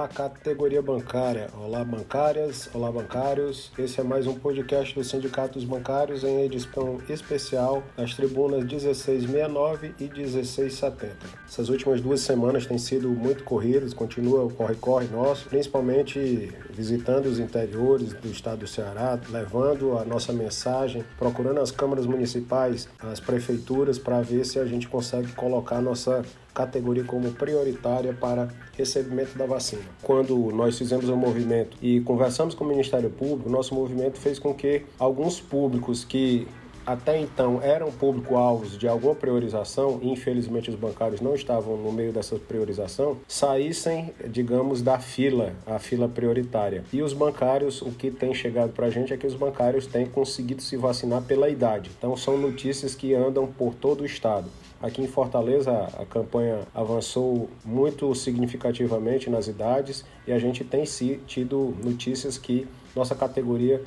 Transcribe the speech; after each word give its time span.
Olá, 0.00 0.08
categoria 0.08 0.80
bancária. 0.80 1.50
Olá, 1.54 1.84
bancárias. 1.84 2.70
Olá, 2.72 2.90
bancários. 2.90 3.70
Esse 3.78 4.00
é 4.00 4.02
mais 4.02 4.26
um 4.26 4.32
podcast 4.32 4.94
do 4.94 5.04
Sindicato 5.04 5.58
dos 5.58 5.64
Bancários 5.64 6.24
em 6.24 6.40
edição 6.40 7.02
especial 7.06 7.82
das 7.98 8.14
tribunas 8.14 8.64
1669 8.64 9.94
e 10.00 10.04
1670. 10.04 11.16
Essas 11.46 11.68
últimas 11.68 12.00
duas 12.00 12.22
semanas 12.22 12.64
têm 12.64 12.78
sido 12.78 13.10
muito 13.10 13.44
corridas, 13.44 13.92
continua 13.92 14.42
o 14.42 14.50
corre-corre 14.50 15.06
nosso, 15.08 15.46
principalmente 15.50 16.50
visitando 16.70 17.26
os 17.26 17.38
interiores 17.38 18.14
do 18.14 18.30
estado 18.30 18.60
do 18.60 18.66
Ceará, 18.66 19.20
levando 19.28 19.98
a 19.98 20.04
nossa 20.06 20.32
mensagem, 20.32 21.04
procurando 21.18 21.60
as 21.60 21.70
câmaras 21.70 22.06
municipais, 22.06 22.88
as 23.00 23.20
prefeituras, 23.20 23.98
para 23.98 24.22
ver 24.22 24.46
se 24.46 24.58
a 24.58 24.64
gente 24.64 24.88
consegue 24.88 25.30
colocar 25.32 25.82
nossa 25.82 26.24
categoria 26.54 27.04
como 27.04 27.30
prioritária 27.32 28.12
para 28.12 28.48
recebimento 28.76 29.36
da 29.36 29.46
vacina. 29.46 29.82
Quando 30.02 30.36
nós 30.52 30.78
fizemos 30.78 31.08
o 31.08 31.14
um 31.14 31.16
movimento 31.16 31.76
e 31.82 32.00
conversamos 32.00 32.54
com 32.54 32.64
o 32.64 32.68
Ministério 32.68 33.10
Público, 33.10 33.48
nosso 33.48 33.74
movimento 33.74 34.18
fez 34.18 34.38
com 34.38 34.54
que 34.54 34.82
alguns 34.98 35.40
públicos 35.40 36.04
que 36.04 36.46
até 36.86 37.20
então 37.20 37.60
eram 37.62 37.92
público-alvos 37.92 38.76
de 38.76 38.88
alguma 38.88 39.14
priorização, 39.14 40.00
infelizmente 40.02 40.70
os 40.70 40.76
bancários 40.76 41.20
não 41.20 41.34
estavam 41.34 41.76
no 41.76 41.92
meio 41.92 42.12
dessa 42.12 42.36
priorização, 42.36 43.18
saíssem, 43.28 44.12
digamos, 44.28 44.82
da 44.82 44.98
fila, 44.98 45.52
a 45.66 45.78
fila 45.78 46.08
prioritária. 46.08 46.84
E 46.92 47.02
os 47.02 47.12
bancários, 47.12 47.82
o 47.82 47.90
que 47.90 48.10
tem 48.10 48.34
chegado 48.34 48.72
para 48.72 48.86
a 48.86 48.90
gente 48.90 49.12
é 49.12 49.16
que 49.16 49.26
os 49.26 49.34
bancários 49.34 49.86
têm 49.86 50.06
conseguido 50.06 50.62
se 50.62 50.76
vacinar 50.76 51.22
pela 51.22 51.48
idade. 51.48 51.90
Então 51.96 52.16
são 52.16 52.36
notícias 52.36 52.94
que 52.94 53.14
andam 53.14 53.46
por 53.46 53.74
todo 53.74 54.00
o 54.00 54.06
estado. 54.06 54.50
Aqui 54.82 55.02
em 55.02 55.06
Fortaleza, 55.06 55.72
a 55.98 56.06
campanha 56.06 56.60
avançou 56.74 57.50
muito 57.62 58.14
significativamente 58.14 59.28
nas 59.28 59.46
idades 59.46 60.06
e 60.26 60.32
a 60.32 60.38
gente 60.38 60.64
tem 60.64 60.84
tido 61.26 61.76
notícias 61.84 62.38
que 62.38 62.66
nossa 62.96 63.14
categoria 63.14 63.82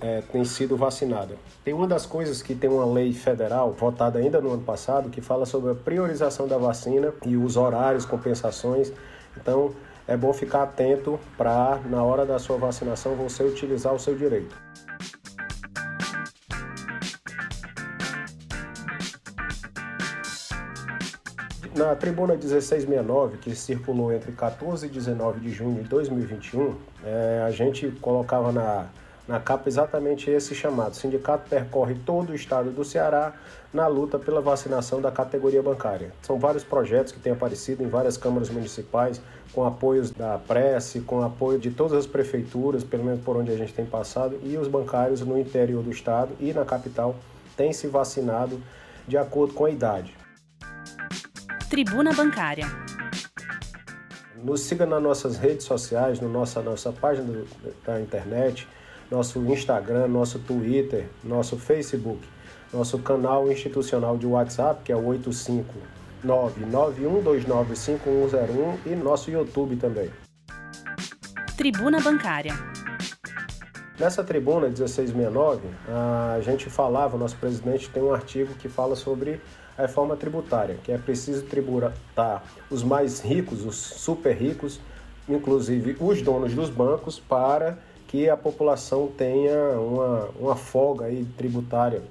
é, 0.00 0.22
tem 0.22 0.42
sido 0.44 0.78
vacinada. 0.78 1.36
Tem 1.62 1.74
uma 1.74 1.86
das 1.86 2.06
coisas 2.06 2.40
que 2.40 2.54
tem 2.54 2.70
uma 2.70 2.86
lei 2.86 3.12
federal, 3.12 3.72
votada 3.72 4.18
ainda 4.18 4.40
no 4.40 4.52
ano 4.52 4.62
passado, 4.62 5.10
que 5.10 5.20
fala 5.20 5.44
sobre 5.44 5.72
a 5.72 5.74
priorização 5.74 6.48
da 6.48 6.56
vacina 6.56 7.12
e 7.26 7.36
os 7.36 7.58
horários, 7.58 8.06
compensações. 8.06 8.90
Então, 9.36 9.74
é 10.08 10.16
bom 10.16 10.32
ficar 10.32 10.62
atento 10.62 11.20
para, 11.36 11.78
na 11.88 12.02
hora 12.02 12.24
da 12.24 12.38
sua 12.38 12.56
vacinação, 12.56 13.14
você 13.14 13.44
utilizar 13.44 13.94
o 13.94 13.98
seu 13.98 14.14
direito. 14.14 14.56
Na 21.80 21.96
tribuna 21.96 22.34
1669, 22.34 23.38
que 23.38 23.56
circulou 23.56 24.12
entre 24.12 24.32
14 24.32 24.84
e 24.84 24.88
19 24.90 25.40
de 25.40 25.50
junho 25.50 25.82
de 25.82 25.88
2021, 25.88 26.74
é, 27.02 27.42
a 27.42 27.50
gente 27.50 27.90
colocava 28.02 28.52
na, 28.52 28.88
na 29.26 29.40
capa 29.40 29.66
exatamente 29.66 30.30
esse 30.30 30.54
chamado. 30.54 30.94
Sindicato 30.94 31.48
percorre 31.48 31.94
todo 32.04 32.32
o 32.32 32.34
estado 32.34 32.70
do 32.70 32.84
Ceará 32.84 33.32
na 33.72 33.86
luta 33.86 34.18
pela 34.18 34.42
vacinação 34.42 35.00
da 35.00 35.10
categoria 35.10 35.62
bancária. 35.62 36.12
São 36.20 36.38
vários 36.38 36.62
projetos 36.62 37.14
que 37.14 37.18
têm 37.18 37.32
aparecido 37.32 37.82
em 37.82 37.88
várias 37.88 38.18
câmaras 38.18 38.50
municipais, 38.50 39.18
com 39.50 39.64
apoios 39.64 40.10
da 40.10 40.36
Prece, 40.36 41.00
com 41.00 41.22
apoio 41.22 41.58
de 41.58 41.70
todas 41.70 41.94
as 41.94 42.06
prefeituras, 42.06 42.84
pelo 42.84 43.04
menos 43.04 43.24
por 43.24 43.38
onde 43.38 43.52
a 43.52 43.56
gente 43.56 43.72
tem 43.72 43.86
passado, 43.86 44.38
e 44.42 44.54
os 44.58 44.68
bancários 44.68 45.22
no 45.22 45.38
interior 45.38 45.82
do 45.82 45.90
estado 45.90 46.32
e 46.38 46.52
na 46.52 46.66
capital 46.66 47.16
têm 47.56 47.72
se 47.72 47.86
vacinado 47.86 48.60
de 49.08 49.16
acordo 49.16 49.54
com 49.54 49.64
a 49.64 49.70
idade. 49.70 50.19
Tribuna 51.70 52.12
Bancária. 52.12 52.66
Nos 54.42 54.62
siga 54.62 54.84
nas 54.84 55.00
nossas 55.00 55.36
redes 55.36 55.64
sociais, 55.64 56.18
na 56.18 56.26
nossa, 56.26 56.60
nossa 56.60 56.90
página 56.90 57.44
da 57.86 58.00
internet, 58.00 58.66
nosso 59.08 59.38
Instagram, 59.38 60.08
nosso 60.08 60.40
Twitter, 60.40 61.06
nosso 61.22 61.56
Facebook, 61.56 62.18
nosso 62.72 62.98
canal 62.98 63.52
institucional 63.52 64.18
de 64.18 64.26
WhatsApp, 64.26 64.82
que 64.82 64.90
é 64.90 64.96
o 64.96 65.02
85991295101 66.24 68.78
e 68.86 68.96
nosso 68.96 69.30
YouTube 69.30 69.76
também. 69.76 70.10
Tribuna 71.56 72.00
Bancária. 72.00 72.52
Nessa 73.96 74.24
tribuna 74.24 74.66
1669, 74.66 75.68
a 75.86 76.40
gente 76.40 76.68
falava, 76.68 77.16
nosso 77.16 77.36
presidente 77.36 77.88
tem 77.90 78.02
um 78.02 78.12
artigo 78.12 78.54
que 78.54 78.68
fala 78.68 78.96
sobre 78.96 79.40
a 79.76 79.82
reforma 79.82 80.16
tributária, 80.16 80.76
que 80.82 80.92
é 80.92 80.98
preciso 80.98 81.44
tributar 81.44 82.44
os 82.70 82.82
mais 82.82 83.20
ricos, 83.20 83.64
os 83.64 83.76
super 83.76 84.36
ricos, 84.36 84.80
inclusive 85.28 85.96
os 86.00 86.22
donos 86.22 86.54
dos 86.54 86.70
bancos, 86.70 87.18
para 87.18 87.78
que 88.08 88.28
a 88.28 88.36
população 88.36 89.06
tenha 89.06 89.78
uma, 89.78 90.28
uma 90.38 90.56
folga 90.56 91.06
aí 91.06 91.24
tributária, 91.36 92.02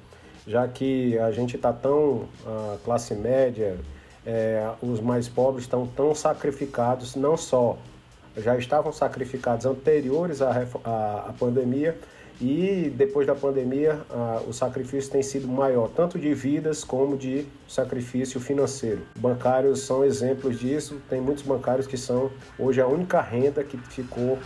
já 0.48 0.68
que 0.68 1.18
a 1.20 1.32
gente 1.32 1.58
está 1.58 1.74
tão, 1.74 2.24
a 2.46 2.78
classe 2.84 3.14
média, 3.14 3.78
é, 4.26 4.70
os 4.82 5.00
mais 5.02 5.28
pobres 5.28 5.66
estão 5.66 5.86
tão 5.86 6.16
sacrificados, 6.16 7.16
não 7.16 7.36
só 7.36 7.78
já 8.38 8.58
estavam 8.58 8.92
sacrificados 8.92 9.66
anteriores 9.66 10.42
à, 10.42 10.52
à, 10.84 11.26
à 11.30 11.34
pandemia, 11.38 11.98
e 12.42 12.90
depois 12.96 13.28
da 13.28 13.36
pandemia, 13.36 14.00
o 14.48 14.54
sacrifício 14.54 15.12
tem 15.12 15.22
sido 15.22 15.48
maior, 15.48 15.90
tanto 15.90 16.18
de 16.18 16.34
vidas 16.34 16.86
como 16.86 17.18
de 17.18 17.46
sacrifício 17.68 18.40
financeiro. 18.40 19.02
Bancários 19.18 19.82
são 19.82 20.06
exemplos 20.06 20.58
disso. 20.58 21.02
Tem 21.10 21.20
muitos 21.20 21.44
bancários 21.44 21.86
que 21.86 21.98
são 21.98 22.32
hoje 22.58 22.80
a 22.80 22.88
única 22.88 23.20
renda 23.20 23.62
que 23.62 23.78
ficou 23.78 24.40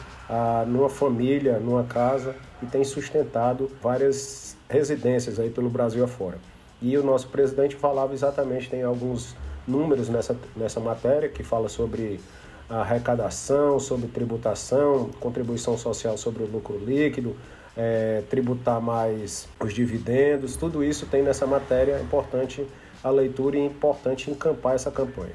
numa 0.66 0.90
família, 0.90 1.60
numa 1.60 1.84
casa 1.84 2.36
e 2.64 2.66
tem 2.66 2.84
sustentado 2.84 3.70
várias 3.80 4.58
residências 4.68 5.40
aí 5.40 5.52
pelo 5.52 5.70
Brasil 5.70 6.04
afora. 6.04 6.40
E 6.82 6.98
o 6.98 7.04
nosso 7.04 7.28
presidente 7.28 7.76
falava 7.76 8.14
exatamente, 8.14 8.70
tem 8.70 8.82
alguns 8.82 9.36
números 9.68 10.10
nessa, 10.10 10.36
nessa 10.58 10.80
matéria 10.80 11.30
que 11.30 11.44
fala 11.44 11.70
sobre 11.70 12.20
arrecadação, 12.68 13.80
sobre 13.80 14.08
tributação, 14.08 15.12
contribuição 15.20 15.78
social 15.78 16.18
sobre 16.18 16.42
o 16.44 16.48
lucro 16.48 16.78
líquido, 16.78 17.36
é, 17.76 18.24
tributar 18.30 18.82
mais 18.82 19.48
os 19.60 19.74
dividendos, 19.74 20.56
tudo 20.56 20.84
isso 20.84 21.06
tem 21.06 21.24
nessa 21.24 21.46
matéria, 21.48 22.00
importante 22.02 22.66
a 23.04 23.10
leitura 23.10 23.58
e 23.58 23.62
é 23.62 23.66
importante 23.66 24.32
encampar 24.32 24.76
essa 24.76 24.90
campanha. 24.90 25.34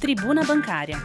Tribuna 0.00 0.42
Bancária. 0.44 0.96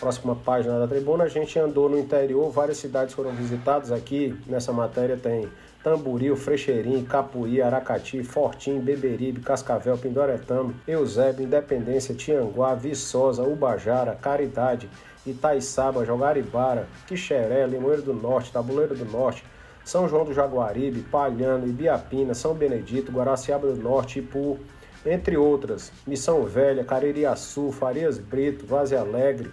Próxima 0.00 0.34
página 0.34 0.80
da 0.80 0.88
tribuna, 0.88 1.24
a 1.24 1.28
gente 1.28 1.56
andou 1.58 1.88
no 1.88 1.98
interior, 1.98 2.50
várias 2.50 2.78
cidades 2.78 3.14
foram 3.14 3.30
visitadas 3.30 3.92
aqui. 3.92 4.36
Nessa 4.48 4.72
matéria 4.72 5.16
tem 5.16 5.48
Tamboril, 5.82 6.34
Frecheirim, 6.34 7.04
Capuí, 7.04 7.60
Aracati, 7.60 8.24
Fortim, 8.24 8.80
Beberibe, 8.80 9.40
Cascavel, 9.40 9.96
Pindoretama, 9.98 10.74
Eusébio, 10.88 11.44
Independência, 11.44 12.14
Tianguá, 12.14 12.74
Viçosa, 12.74 13.42
Ubajara, 13.42 14.14
Caridade, 14.14 14.88
Itaiçaba, 15.26 16.04
Jogaribara, 16.04 16.88
Quixeré, 17.06 17.66
Limoeiro 17.66 18.02
do 18.02 18.14
Norte, 18.14 18.52
Tabuleiro 18.52 18.94
do 18.94 19.04
Norte, 19.04 19.44
São 19.84 20.08
João 20.08 20.24
do 20.24 20.34
Jaguaribe, 20.34 21.02
Palhano, 21.02 21.66
Ibiapina, 21.66 22.34
São 22.34 22.54
Benedito, 22.54 23.12
Guaraciaba 23.12 23.68
do 23.68 23.80
Norte, 23.80 24.18
Ipu, 24.18 24.58
entre 25.04 25.36
outras, 25.36 25.92
Missão 26.06 26.44
Velha, 26.44 26.84
Caririaçu, 26.84 27.72
Farias 27.72 28.18
Brito, 28.18 28.66
Vaze 28.66 28.94
Alegre, 28.94 29.50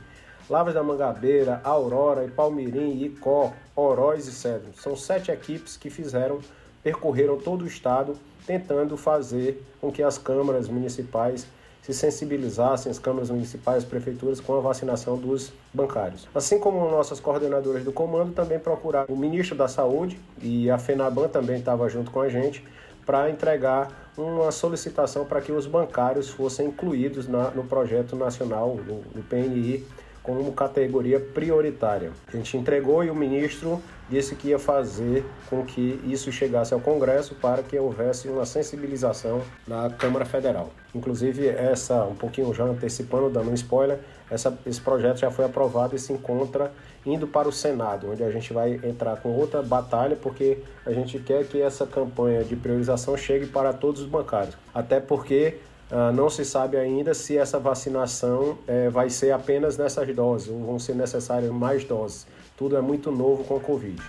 Lavras 0.49 0.73
da 0.73 0.81
Mangabeira, 0.81 1.61
Aurora, 1.63 2.27
Palmirim, 2.35 3.03
Icó, 3.03 3.53
Oroz 3.75 4.27
e 4.27 4.31
Cedro. 4.31 4.71
São 4.75 4.95
sete 4.95 5.31
equipes 5.31 5.77
que 5.77 5.91
fizeram, 5.91 6.39
percorreram 6.83 7.37
todo 7.37 7.63
o 7.63 7.67
estado, 7.67 8.15
tentando 8.47 8.97
fazer 8.97 9.63
com 9.79 9.91
que 9.91 10.01
as 10.01 10.17
câmaras 10.17 10.67
municipais 10.67 11.45
se 11.81 11.93
sensibilizassem 11.93 12.91
as 12.91 12.99
câmaras 12.99 13.29
municipais, 13.29 13.83
as 13.83 13.89
prefeituras 13.89 14.39
com 14.39 14.57
a 14.57 14.61
vacinação 14.61 15.17
dos 15.17 15.51
bancários. 15.73 16.27
Assim 16.35 16.59
como 16.59 16.89
nossas 16.89 17.19
coordenadoras 17.19 17.83
do 17.83 17.91
comando 17.91 18.33
também 18.33 18.59
procuraram 18.59 19.13
o 19.13 19.17
ministro 19.17 19.55
da 19.55 19.67
Saúde 19.67 20.19
e 20.41 20.69
a 20.69 20.77
FENABAN 20.77 21.27
também 21.29 21.59
estava 21.59 21.89
junto 21.89 22.11
com 22.11 22.21
a 22.21 22.29
gente 22.29 22.63
para 23.05 23.29
entregar 23.29 24.11
uma 24.15 24.51
solicitação 24.51 25.25
para 25.25 25.41
que 25.41 25.51
os 25.51 25.65
bancários 25.65 26.29
fossem 26.29 26.67
incluídos 26.67 27.27
na, 27.27 27.49
no 27.51 27.63
projeto 27.63 28.15
nacional, 28.15 28.75
no, 28.75 29.01
no 29.15 29.23
PNI, 29.23 29.85
como 30.23 30.51
categoria 30.53 31.19
prioritária. 31.19 32.11
A 32.27 32.35
gente 32.35 32.57
entregou 32.57 33.03
e 33.03 33.09
o 33.09 33.15
ministro 33.15 33.81
disse 34.09 34.35
que 34.35 34.49
ia 34.49 34.59
fazer 34.59 35.23
com 35.49 35.63
que 35.63 35.99
isso 36.05 36.31
chegasse 36.31 36.73
ao 36.73 36.79
Congresso 36.79 37.35
para 37.35 37.61
que 37.61 37.77
houvesse 37.77 38.27
uma 38.27 38.45
sensibilização 38.45 39.41
na 39.67 39.89
Câmara 39.89 40.25
Federal. 40.25 40.71
Inclusive, 40.93 41.47
essa, 41.47 42.03
um 42.05 42.15
pouquinho 42.15 42.51
já 42.53 42.63
antecipando, 42.63 43.29
dando 43.29 43.51
um 43.51 43.53
spoiler, 43.53 43.99
essa, 44.29 44.57
esse 44.65 44.81
projeto 44.81 45.17
já 45.17 45.29
foi 45.29 45.45
aprovado 45.45 45.95
e 45.95 45.99
se 45.99 46.11
encontra 46.11 46.71
indo 47.05 47.27
para 47.27 47.47
o 47.47 47.51
Senado, 47.51 48.11
onde 48.11 48.23
a 48.23 48.31
gente 48.31 48.51
vai 48.51 48.79
entrar 48.83 49.17
com 49.17 49.29
outra 49.29 49.61
batalha, 49.61 50.15
porque 50.15 50.59
a 50.85 50.91
gente 50.91 51.19
quer 51.19 51.45
que 51.45 51.61
essa 51.61 51.85
campanha 51.85 52.43
de 52.43 52.55
priorização 52.55 53.15
chegue 53.15 53.45
para 53.45 53.71
todos 53.73 54.01
os 54.01 54.07
bancários. 54.07 54.55
Até 54.73 54.99
porque 54.99 55.57
Uh, 55.91 56.11
não 56.13 56.29
se 56.29 56.45
sabe 56.45 56.77
ainda 56.77 57.15
se 57.15 57.35
essa 57.35 57.57
vacinação 57.57 58.59
eh, 58.67 58.89
vai 58.91 59.09
ser 59.09 59.31
apenas 59.31 59.75
nessas 59.75 60.13
doses 60.15 60.47
ou 60.47 60.63
vão 60.63 60.77
ser 60.77 60.93
necessárias 60.93 61.51
mais 61.51 61.83
doses. 61.83 62.27
Tudo 62.55 62.77
é 62.77 62.81
muito 62.81 63.11
novo 63.11 63.43
com 63.43 63.57
a 63.57 63.59
Covid. 63.59 63.99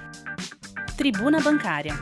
Tribuna 0.98 1.40
Bancária. 1.40 1.94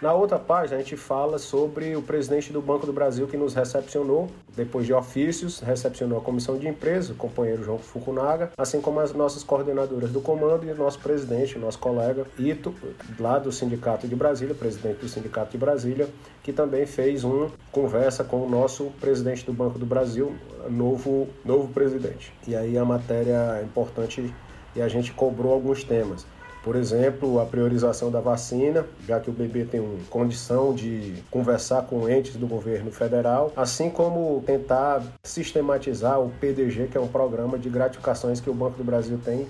Na 0.00 0.14
outra 0.14 0.38
página, 0.38 0.76
a 0.76 0.80
gente 0.80 0.96
fala 0.96 1.38
sobre 1.38 1.96
o 1.96 2.02
presidente 2.02 2.52
do 2.52 2.62
Banco 2.62 2.86
do 2.86 2.92
Brasil 2.92 3.26
que 3.26 3.36
nos 3.36 3.52
recepcionou, 3.52 4.28
depois 4.54 4.86
de 4.86 4.92
ofícios, 4.92 5.58
recepcionou 5.58 6.18
a 6.18 6.20
comissão 6.20 6.56
de 6.56 6.68
empresa, 6.68 7.12
o 7.12 7.16
companheiro 7.16 7.64
João 7.64 7.78
Fukunaga, 7.78 8.52
assim 8.56 8.80
como 8.80 9.00
as 9.00 9.12
nossas 9.12 9.42
coordenadoras 9.42 10.12
do 10.12 10.20
comando 10.20 10.64
e 10.64 10.70
o 10.70 10.76
nosso 10.76 11.00
presidente, 11.00 11.58
o 11.58 11.60
nosso 11.60 11.80
colega 11.80 12.24
Ito, 12.38 12.72
lá 13.18 13.40
do 13.40 13.50
Sindicato 13.50 14.06
de 14.06 14.14
Brasília, 14.14 14.54
presidente 14.54 15.00
do 15.00 15.08
Sindicato 15.08 15.50
de 15.50 15.58
Brasília, 15.58 16.08
que 16.44 16.52
também 16.52 16.86
fez 16.86 17.24
uma 17.24 17.50
conversa 17.72 18.22
com 18.22 18.46
o 18.46 18.48
nosso 18.48 18.92
presidente 19.00 19.44
do 19.44 19.52
Banco 19.52 19.80
do 19.80 19.86
Brasil, 19.86 20.32
novo, 20.70 21.26
novo 21.44 21.72
presidente. 21.74 22.32
E 22.46 22.54
aí 22.54 22.78
a 22.78 22.84
matéria 22.84 23.58
é 23.60 23.64
importante 23.64 24.32
e 24.76 24.80
a 24.80 24.86
gente 24.86 25.12
cobrou 25.12 25.52
alguns 25.52 25.82
temas. 25.82 26.24
Por 26.62 26.76
exemplo, 26.76 27.40
a 27.40 27.46
priorização 27.46 28.10
da 28.10 28.20
vacina, 28.20 28.84
já 29.06 29.20
que 29.20 29.30
o 29.30 29.32
bebê 29.32 29.64
tem 29.64 29.80
condição 30.10 30.74
de 30.74 31.14
conversar 31.30 31.82
com 31.82 32.08
entes 32.08 32.36
do 32.36 32.46
governo 32.46 32.90
federal, 32.90 33.52
assim 33.56 33.88
como 33.88 34.42
tentar 34.44 35.02
sistematizar 35.22 36.20
o 36.20 36.30
PDG, 36.40 36.88
que 36.88 36.98
é 36.98 37.00
um 37.00 37.08
programa 37.08 37.58
de 37.58 37.70
gratificações 37.70 38.40
que 38.40 38.50
o 38.50 38.54
Banco 38.54 38.76
do 38.76 38.84
Brasil 38.84 39.18
tem 39.24 39.46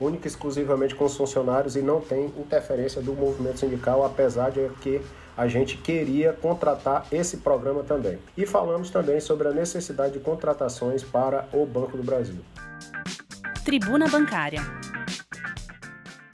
única 0.00 0.26
e 0.26 0.30
exclusivamente 0.30 0.94
com 0.94 1.04
os 1.04 1.16
funcionários 1.16 1.76
e 1.76 1.82
não 1.82 2.00
tem 2.00 2.26
interferência 2.38 3.02
do 3.02 3.12
movimento 3.12 3.58
sindical, 3.58 4.04
apesar 4.04 4.50
de 4.50 4.68
que 4.80 5.00
a 5.36 5.46
gente 5.46 5.76
queria 5.76 6.32
contratar 6.32 7.06
esse 7.12 7.38
programa 7.38 7.82
também. 7.82 8.18
E 8.36 8.46
falamos 8.46 8.90
também 8.90 9.20
sobre 9.20 9.48
a 9.48 9.52
necessidade 9.52 10.14
de 10.14 10.20
contratações 10.20 11.02
para 11.02 11.48
o 11.52 11.64
Banco 11.66 11.96
do 11.96 12.02
Brasil. 12.02 12.40
Tribuna 13.64 14.08
Bancária. 14.08 14.60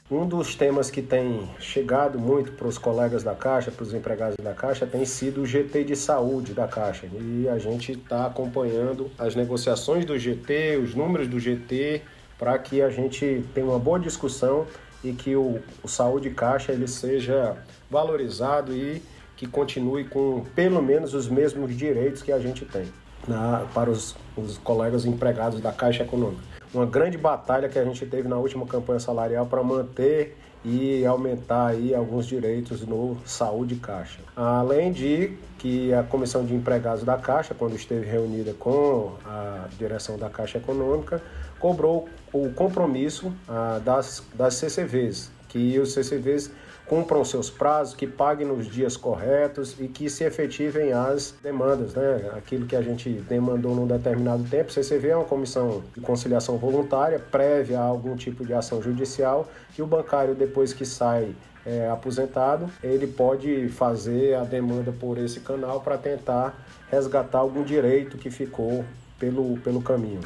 Um 0.09 0.25
dos 0.25 0.55
temas 0.55 0.89
que 0.89 1.01
tem 1.01 1.49
chegado 1.59 2.17
muito 2.17 2.53
para 2.53 2.65
os 2.65 2.77
colegas 2.77 3.23
da 3.23 3.35
Caixa, 3.35 3.71
para 3.71 3.83
os 3.83 3.93
empregados 3.93 4.37
da 4.41 4.53
Caixa, 4.53 4.87
tem 4.87 5.03
sido 5.03 5.41
o 5.41 5.45
GT 5.45 5.83
de 5.83 5.97
saúde 5.97 6.53
da 6.53 6.65
Caixa. 6.65 7.07
E 7.11 7.45
a 7.49 7.57
gente 7.57 7.91
está 7.91 8.25
acompanhando 8.25 9.11
as 9.19 9.35
negociações 9.35 10.05
do 10.05 10.17
GT, 10.17 10.77
os 10.77 10.95
números 10.95 11.27
do 11.27 11.37
GT, 11.37 12.03
para 12.39 12.57
que 12.57 12.81
a 12.81 12.89
gente 12.89 13.43
tenha 13.53 13.67
uma 13.67 13.77
boa 13.77 13.99
discussão 13.99 14.65
e 15.03 15.11
que 15.11 15.35
o, 15.35 15.59
o 15.83 15.89
Saúde 15.89 16.29
Caixa 16.29 16.71
ele 16.71 16.87
seja 16.87 17.57
valorizado 17.91 18.73
e 18.73 19.03
que 19.35 19.45
continue 19.45 20.05
com 20.05 20.45
pelo 20.55 20.81
menos 20.81 21.13
os 21.13 21.27
mesmos 21.27 21.75
direitos 21.75 22.21
que 22.21 22.31
a 22.31 22.39
gente 22.39 22.63
tem 22.63 22.85
na, 23.27 23.67
para 23.73 23.89
os, 23.89 24.15
os 24.37 24.57
colegas 24.57 25.05
empregados 25.05 25.59
da 25.59 25.73
Caixa 25.73 26.03
Econômica 26.03 26.56
uma 26.73 26.85
grande 26.85 27.17
batalha 27.17 27.69
que 27.69 27.79
a 27.79 27.83
gente 27.83 28.05
teve 28.05 28.27
na 28.27 28.37
última 28.37 28.65
campanha 28.65 28.99
salarial 28.99 29.45
para 29.45 29.63
manter 29.63 30.37
e 30.63 31.05
aumentar 31.05 31.67
aí 31.67 31.95
alguns 31.95 32.25
direitos 32.25 32.85
no 32.85 33.17
Saúde 33.25 33.75
Caixa. 33.75 34.19
Além 34.35 34.91
de 34.91 35.37
que 35.57 35.93
a 35.93 36.03
Comissão 36.03 36.45
de 36.45 36.53
Empregados 36.53 37.03
da 37.03 37.17
Caixa, 37.17 37.53
quando 37.53 37.75
esteve 37.75 38.05
reunida 38.05 38.53
com 38.53 39.13
a 39.25 39.67
direção 39.77 40.17
da 40.17 40.29
Caixa 40.29 40.57
Econômica, 40.57 41.21
cobrou 41.59 42.09
o 42.33 42.49
compromisso 42.51 43.33
ah, 43.47 43.79
das, 43.83 44.23
das 44.33 44.55
CCVs, 44.55 45.31
que 45.47 45.79
os 45.79 45.93
CCVs 45.93 46.51
cumpram 46.87 47.23
seus 47.23 47.49
prazos, 47.49 47.93
que 47.93 48.07
paguem 48.07 48.47
nos 48.47 48.67
dias 48.67 48.95
corretos 48.95 49.75
e 49.79 49.87
que 49.87 50.09
se 50.09 50.23
efetivem 50.23 50.93
as 50.93 51.35
demandas, 51.43 51.93
né? 51.93 52.31
Aquilo 52.35 52.65
que 52.65 52.75
a 52.75 52.81
gente 52.81 53.09
demandou 53.09 53.75
num 53.75 53.85
determinado 53.85 54.43
tempo. 54.43 54.71
CCV 54.71 55.09
é 55.09 55.15
uma 55.15 55.25
comissão 55.25 55.83
de 55.93 56.01
conciliação 56.01 56.57
voluntária, 56.57 57.19
prévia 57.19 57.79
a 57.79 57.83
algum 57.83 58.15
tipo 58.15 58.45
de 58.45 58.53
ação 58.53 58.81
judicial, 58.81 59.49
que 59.73 59.81
o 59.81 59.87
bancário, 59.87 60.33
depois 60.33 60.73
que 60.73 60.85
sai 60.85 61.35
é, 61.65 61.89
aposentado, 61.89 62.69
ele 62.81 63.07
pode 63.07 63.67
fazer 63.69 64.35
a 64.35 64.43
demanda 64.43 64.91
por 64.91 65.17
esse 65.17 65.41
canal 65.41 65.81
para 65.81 65.97
tentar 65.97 66.65
resgatar 66.89 67.39
algum 67.39 67.63
direito 67.63 68.17
que 68.17 68.31
ficou 68.31 68.85
pelo, 69.19 69.57
pelo 69.57 69.81
caminho. 69.81 70.21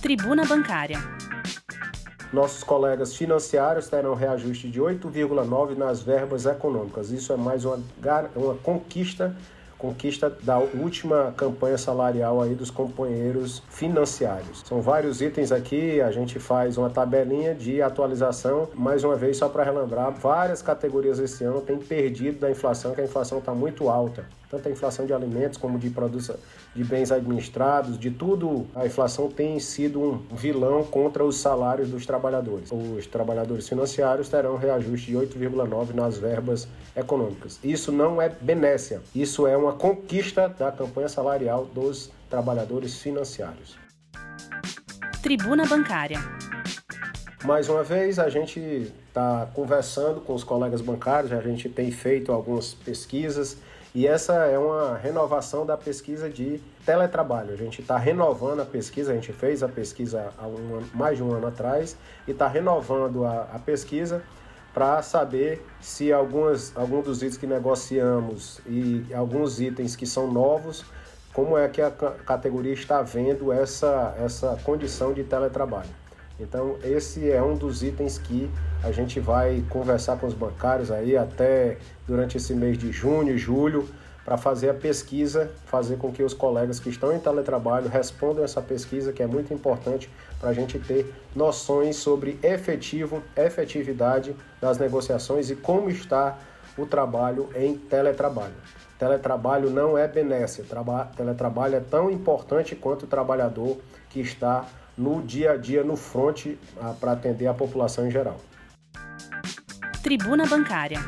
Tribuna 0.00 0.44
Bancária. 0.44 0.98
Nossos 2.32 2.62
colegas 2.62 3.14
financiários 3.14 3.88
terão 3.88 4.14
reajuste 4.14 4.68
de 4.68 4.80
8,9% 4.80 5.76
nas 5.76 6.02
verbas 6.02 6.44
econômicas. 6.44 7.10
Isso 7.10 7.32
é 7.32 7.36
mais 7.36 7.64
uma, 7.64 7.78
uma 8.36 8.54
conquista 8.56 9.34
conquista 9.78 10.28
da 10.42 10.58
última 10.58 11.32
campanha 11.36 11.78
salarial 11.78 12.42
aí 12.42 12.54
dos 12.54 12.68
companheiros 12.68 13.62
financiários. 13.70 14.64
São 14.66 14.82
vários 14.82 15.22
itens 15.22 15.52
aqui, 15.52 16.00
a 16.00 16.10
gente 16.10 16.40
faz 16.40 16.76
uma 16.76 16.90
tabelinha 16.90 17.54
de 17.54 17.80
atualização, 17.80 18.68
mais 18.74 19.04
uma 19.04 19.14
vez 19.14 19.36
só 19.36 19.48
para 19.48 19.62
relembrar, 19.62 20.10
várias 20.10 20.60
categorias 20.60 21.20
esse 21.20 21.44
ano 21.44 21.60
têm 21.60 21.78
perdido 21.78 22.40
da 22.40 22.50
inflação, 22.50 22.92
que 22.92 23.00
a 23.00 23.04
inflação 23.04 23.38
está 23.38 23.54
muito 23.54 23.88
alta 23.88 24.26
tanto 24.50 24.68
a 24.68 24.70
inflação 24.70 25.06
de 25.06 25.12
alimentos 25.12 25.58
como 25.58 25.78
de 25.78 25.90
produtos 25.90 26.30
de 26.74 26.84
bens 26.84 27.12
administrados, 27.12 27.98
de 27.98 28.10
tudo, 28.10 28.66
a 28.74 28.86
inflação 28.86 29.30
tem 29.30 29.58
sido 29.60 30.00
um 30.00 30.18
vilão 30.34 30.82
contra 30.84 31.24
os 31.24 31.36
salários 31.36 31.90
dos 31.90 32.06
trabalhadores. 32.06 32.70
Os 32.72 33.06
trabalhadores 33.06 33.68
financiários 33.68 34.28
terão 34.28 34.56
reajuste 34.56 35.10
de 35.10 35.16
8,9 35.16 35.94
nas 35.94 36.18
verbas 36.18 36.66
econômicas. 36.96 37.58
Isso 37.62 37.92
não 37.92 38.20
é 38.20 38.28
benécia, 38.28 39.02
isso 39.14 39.46
é 39.46 39.56
uma 39.56 39.72
conquista 39.72 40.48
da 40.48 40.72
campanha 40.72 41.08
salarial 41.08 41.66
dos 41.66 42.10
trabalhadores 42.30 42.98
financiários. 42.98 43.76
Tribuna 45.22 45.66
Bancária. 45.66 46.18
Mais 47.44 47.68
uma 47.68 47.84
vez, 47.84 48.18
a 48.18 48.28
gente 48.28 48.92
está 49.08 49.48
conversando 49.54 50.20
com 50.20 50.34
os 50.34 50.42
colegas 50.42 50.80
bancários, 50.80 51.32
a 51.32 51.40
gente 51.40 51.68
tem 51.68 51.90
feito 51.90 52.32
algumas 52.32 52.74
pesquisas 52.74 53.58
e 53.98 54.06
essa 54.06 54.32
é 54.44 54.56
uma 54.56 54.96
renovação 54.96 55.66
da 55.66 55.76
pesquisa 55.76 56.30
de 56.30 56.60
teletrabalho. 56.86 57.52
A 57.52 57.56
gente 57.56 57.80
está 57.80 57.98
renovando 57.98 58.60
a 58.60 58.64
pesquisa, 58.64 59.10
a 59.10 59.14
gente 59.16 59.32
fez 59.32 59.60
a 59.60 59.66
pesquisa 59.66 60.32
há 60.38 60.46
um, 60.46 60.84
mais 60.94 61.16
de 61.16 61.24
um 61.24 61.34
ano 61.34 61.48
atrás 61.48 61.96
e 62.24 62.30
está 62.30 62.46
renovando 62.46 63.24
a, 63.24 63.48
a 63.52 63.58
pesquisa 63.58 64.22
para 64.72 65.02
saber 65.02 65.66
se 65.80 66.12
algumas, 66.12 66.72
alguns 66.76 67.06
dos 67.06 67.22
itens 67.24 67.36
que 67.38 67.46
negociamos 67.48 68.60
e 68.68 69.04
alguns 69.12 69.60
itens 69.60 69.96
que 69.96 70.06
são 70.06 70.30
novos, 70.30 70.84
como 71.34 71.58
é 71.58 71.68
que 71.68 71.82
a 71.82 71.90
categoria 71.90 72.74
está 72.74 73.02
vendo 73.02 73.50
essa, 73.50 74.14
essa 74.16 74.56
condição 74.62 75.12
de 75.12 75.24
teletrabalho. 75.24 75.90
Então, 76.40 76.76
esse 76.84 77.30
é 77.30 77.42
um 77.42 77.56
dos 77.56 77.82
itens 77.82 78.16
que 78.16 78.48
a 78.82 78.92
gente 78.92 79.18
vai 79.18 79.64
conversar 79.68 80.18
com 80.18 80.26
os 80.26 80.34
bancários 80.34 80.90
aí 80.90 81.16
até 81.16 81.78
durante 82.06 82.36
esse 82.36 82.54
mês 82.54 82.78
de 82.78 82.92
junho 82.92 83.34
e 83.34 83.38
julho 83.38 83.88
para 84.24 84.36
fazer 84.36 84.68
a 84.68 84.74
pesquisa, 84.74 85.50
fazer 85.64 85.96
com 85.96 86.12
que 86.12 86.22
os 86.22 86.34
colegas 86.34 86.78
que 86.78 86.90
estão 86.90 87.12
em 87.14 87.18
teletrabalho 87.18 87.88
respondam 87.88 88.44
essa 88.44 88.60
pesquisa, 88.60 89.10
que 89.12 89.22
é 89.22 89.26
muito 89.26 89.54
importante 89.54 90.10
para 90.38 90.50
a 90.50 90.52
gente 90.52 90.78
ter 90.78 91.12
noções 91.34 91.96
sobre 91.96 92.38
efetivo, 92.42 93.22
efetividade 93.34 94.36
das 94.60 94.78
negociações 94.78 95.50
e 95.50 95.56
como 95.56 95.88
está 95.88 96.38
o 96.76 96.84
trabalho 96.84 97.48
em 97.56 97.76
teletrabalho. 97.76 98.54
Teletrabalho 98.98 99.70
não 99.70 99.96
é 99.96 100.06
benécia, 100.06 100.64
teletrabalho 101.16 101.76
é 101.76 101.80
tão 101.80 102.10
importante 102.10 102.76
quanto 102.76 103.04
o 103.04 103.08
trabalhador 103.08 103.78
que 104.10 104.20
está 104.20 104.66
no 104.98 105.22
dia 105.22 105.52
a 105.52 105.56
dia, 105.56 105.84
no 105.84 105.96
fronte, 105.96 106.58
para 107.00 107.12
atender 107.12 107.46
a 107.46 107.54
população 107.54 108.06
em 108.06 108.10
geral. 108.10 108.36
Tribuna 110.02 110.46
Bancária. 110.46 110.98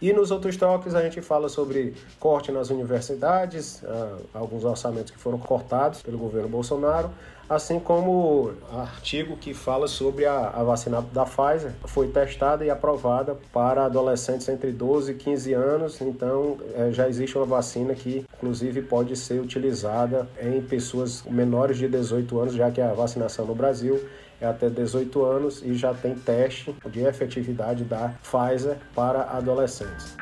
E 0.00 0.12
nos 0.12 0.30
outros 0.30 0.56
toques 0.56 0.94
a 0.94 1.02
gente 1.02 1.20
fala 1.20 1.48
sobre 1.48 1.94
corte 2.20 2.52
nas 2.52 2.70
universidades, 2.70 3.82
uh, 3.82 4.24
alguns 4.32 4.64
orçamentos 4.64 5.10
que 5.10 5.18
foram 5.18 5.38
cortados 5.38 6.02
pelo 6.02 6.16
governo 6.16 6.48
Bolsonaro, 6.48 7.10
assim 7.48 7.80
como 7.80 8.52
artigo 8.72 9.36
que 9.36 9.54
fala 9.54 9.88
sobre 9.88 10.26
a, 10.26 10.48
a 10.48 10.62
vacina 10.62 11.00
da 11.00 11.24
Pfizer, 11.24 11.72
foi 11.86 12.08
testada 12.08 12.64
e 12.64 12.70
aprovada 12.70 13.36
para 13.52 13.84
adolescentes 13.84 14.48
entre 14.48 14.70
12 14.70 15.12
e 15.12 15.14
15 15.14 15.52
anos, 15.54 16.00
então 16.00 16.58
é, 16.74 16.92
já 16.92 17.08
existe 17.08 17.36
uma 17.36 17.46
vacina 17.46 17.94
que 17.94 18.24
inclusive 18.36 18.82
pode 18.82 19.16
ser 19.16 19.40
utilizada 19.40 20.28
em 20.40 20.60
pessoas 20.60 21.22
menores 21.24 21.78
de 21.78 21.88
18 21.88 22.38
anos, 22.38 22.54
já 22.54 22.70
que 22.70 22.80
a 22.80 22.92
vacinação 22.92 23.46
no 23.46 23.54
Brasil 23.54 23.98
é 24.40 24.46
até 24.46 24.68
18 24.68 25.24
anos 25.24 25.62
e 25.62 25.74
já 25.74 25.92
tem 25.94 26.14
teste 26.14 26.74
de 26.90 27.00
efetividade 27.00 27.84
da 27.84 28.14
Pfizer 28.22 28.76
para 28.94 29.22
adolescentes. 29.22 30.16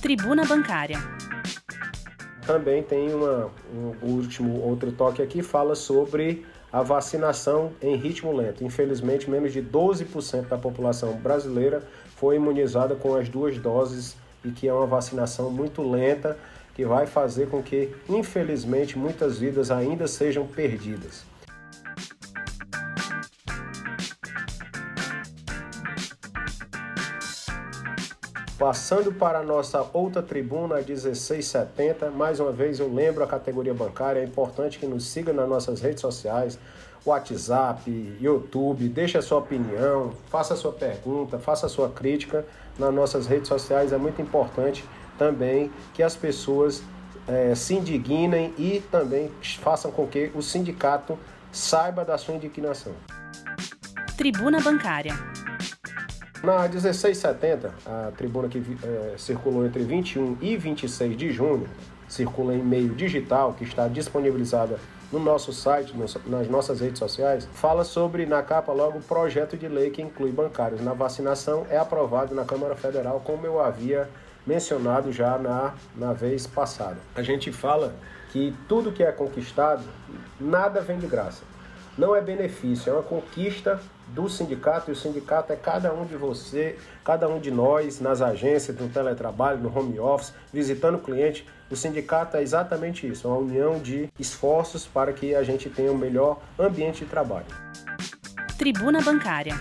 Tribuna 0.00 0.44
Bancária. 0.44 0.98
Também 2.46 2.82
tem 2.82 3.12
uma, 3.12 3.50
um 3.72 3.94
último 4.02 4.60
outro 4.62 4.90
toque 4.92 5.22
aqui, 5.22 5.42
fala 5.42 5.74
sobre 5.74 6.44
a 6.72 6.82
vacinação 6.82 7.72
em 7.82 7.96
ritmo 7.96 8.32
lento. 8.32 8.64
Infelizmente, 8.64 9.28
menos 9.28 9.52
de 9.52 9.62
12% 9.62 10.48
da 10.48 10.56
população 10.58 11.14
brasileira 11.14 11.82
foi 12.16 12.36
imunizada 12.36 12.94
com 12.94 13.14
as 13.14 13.28
duas 13.28 13.58
doses 13.58 14.16
e 14.44 14.50
que 14.50 14.68
é 14.68 14.72
uma 14.72 14.86
vacinação 14.86 15.50
muito 15.50 15.82
lenta 15.82 16.36
que 16.74 16.84
vai 16.84 17.06
fazer 17.06 17.48
com 17.48 17.62
que, 17.62 17.90
infelizmente, 18.08 18.96
muitas 18.96 19.38
vidas 19.38 19.70
ainda 19.70 20.06
sejam 20.06 20.46
perdidas. 20.46 21.24
Passando 28.70 29.12
para 29.12 29.40
a 29.40 29.42
nossa 29.42 29.84
outra 29.92 30.22
tribuna, 30.22 30.76
1670, 30.76 32.08
mais 32.12 32.38
uma 32.38 32.52
vez 32.52 32.78
eu 32.78 32.86
lembro 32.86 33.24
a 33.24 33.26
categoria 33.26 33.74
bancária, 33.74 34.20
é 34.20 34.24
importante 34.24 34.78
que 34.78 34.86
nos 34.86 35.08
siga 35.08 35.32
nas 35.32 35.48
nossas 35.48 35.80
redes 35.80 36.00
sociais, 36.00 36.56
WhatsApp, 37.04 37.90
YouTube, 38.20 38.88
deixe 38.88 39.18
a 39.18 39.22
sua 39.22 39.38
opinião, 39.38 40.12
faça 40.28 40.54
a 40.54 40.56
sua 40.56 40.70
pergunta, 40.70 41.36
faça 41.36 41.66
a 41.66 41.68
sua 41.68 41.88
crítica 41.88 42.46
nas 42.78 42.94
nossas 42.94 43.26
redes 43.26 43.48
sociais, 43.48 43.92
é 43.92 43.98
muito 43.98 44.22
importante 44.22 44.84
também 45.18 45.68
que 45.92 46.00
as 46.00 46.14
pessoas 46.14 46.80
é, 47.26 47.52
se 47.56 47.74
indignem 47.74 48.54
e 48.56 48.80
também 48.88 49.32
façam 49.60 49.90
com 49.90 50.06
que 50.06 50.30
o 50.32 50.40
sindicato 50.40 51.18
saiba 51.50 52.04
da 52.04 52.16
sua 52.16 52.36
indignação. 52.36 52.92
Tribuna 54.16 54.60
Bancária. 54.60 55.29
Na 56.42 56.66
1670, 56.66 57.70
a 57.84 58.12
tribuna 58.16 58.48
que 58.48 58.62
é, 58.82 59.14
circulou 59.18 59.66
entre 59.66 59.82
21 59.82 60.38
e 60.40 60.56
26 60.56 61.14
de 61.14 61.30
junho, 61.30 61.68
circula 62.08 62.54
em 62.54 62.62
meio 62.62 62.94
digital, 62.94 63.52
que 63.52 63.62
está 63.62 63.86
disponibilizada 63.88 64.78
no 65.12 65.18
nosso 65.18 65.52
site, 65.52 65.94
nas 66.26 66.48
nossas 66.48 66.80
redes 66.80 66.98
sociais, 66.98 67.46
fala 67.52 67.84
sobre, 67.84 68.24
na 68.24 68.42
capa 68.42 68.72
logo, 68.72 68.98
o 68.98 69.02
projeto 69.02 69.54
de 69.56 69.68
lei 69.68 69.90
que 69.90 70.00
inclui 70.00 70.32
bancários 70.32 70.80
na 70.80 70.94
vacinação 70.94 71.66
é 71.68 71.76
aprovado 71.76 72.34
na 72.34 72.44
Câmara 72.44 72.74
Federal, 72.74 73.20
como 73.22 73.44
eu 73.44 73.60
havia 73.60 74.08
mencionado 74.46 75.12
já 75.12 75.36
na, 75.36 75.74
na 75.94 76.14
vez 76.14 76.46
passada. 76.46 76.96
A 77.14 77.22
gente 77.22 77.52
fala 77.52 77.94
que 78.32 78.54
tudo 78.66 78.92
que 78.92 79.02
é 79.02 79.12
conquistado, 79.12 79.82
nada 80.40 80.80
vem 80.80 80.98
de 80.98 81.06
graça. 81.06 81.42
Não 81.98 82.16
é 82.16 82.22
benefício, 82.22 82.88
é 82.88 82.92
uma 82.94 83.02
conquista 83.02 83.78
do 84.14 84.28
sindicato, 84.28 84.90
e 84.90 84.92
o 84.92 84.96
sindicato 84.96 85.52
é 85.52 85.56
cada 85.56 85.92
um 85.92 86.04
de 86.04 86.16
você, 86.16 86.76
cada 87.04 87.28
um 87.28 87.38
de 87.38 87.50
nós, 87.50 88.00
nas 88.00 88.20
agências, 88.20 88.76
no 88.76 88.88
teletrabalho, 88.88 89.58
no 89.58 89.76
home 89.76 89.98
office, 89.98 90.32
visitando 90.52 90.96
o 90.96 90.98
cliente. 90.98 91.46
O 91.70 91.76
sindicato 91.76 92.36
é 92.36 92.42
exatamente 92.42 93.06
isso, 93.06 93.26
é 93.26 93.30
uma 93.30 93.38
união 93.38 93.78
de 93.78 94.08
esforços 94.18 94.86
para 94.86 95.12
que 95.12 95.34
a 95.34 95.42
gente 95.42 95.70
tenha 95.70 95.92
um 95.92 95.98
melhor 95.98 96.40
ambiente 96.58 97.04
de 97.04 97.10
trabalho. 97.10 97.46
Tribuna 98.58 99.00
Bancária. 99.00 99.54